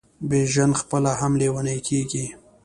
[0.29, 2.25] بیژن پخپله هم لېونی کیږي.